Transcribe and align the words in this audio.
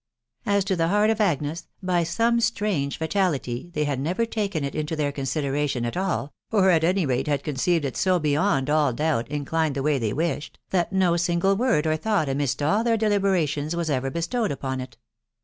As 0.47 0.65
to 0.65 0.75
the 0.75 0.87
heart 0.87 1.11
of 1.11 1.21
Agnes, 1.21 1.67
by 1.83 2.01
some 2.01 2.39
strange 2.39 2.97
fatality 2.97 3.69
they 3.75 3.83
had 3.83 3.99
never 3.99 4.25
taken 4.25 4.63
it 4.63 4.73
into 4.73 4.95
their 4.95 5.11
consideration 5.11 5.85
at 5.85 5.95
all, 5.95 6.33
or 6.49 6.71
at 6.71 6.83
any 6.83 7.05
rate 7.05 7.27
had 7.27 7.43
conceived 7.43 7.85
it 7.85 7.95
so 7.95 8.17
beyond 8.17 8.67
all 8.67 8.93
doubt 8.93 9.27
inclined 9.27 9.75
the 9.75 9.83
way 9.83 9.99
they 9.99 10.11
wished, 10.11 10.57
that 10.71 10.91
no 10.91 11.17
single 11.17 11.55
word 11.55 11.85
or 11.85 11.97
thought 11.97 12.27
amidst 12.27 12.63
all 12.63 12.83
their 12.83 12.97
deliberations 12.97 13.75
was 13.75 13.91
ever 13.91 14.09
bestowed 14.09 14.51
upon 14.51 14.81
it. 14.81 14.97